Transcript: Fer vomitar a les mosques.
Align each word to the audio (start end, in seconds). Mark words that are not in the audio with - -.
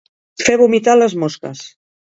Fer 0.47 0.55
vomitar 0.61 0.97
a 0.99 1.01
les 1.03 1.17
mosques. 1.25 1.65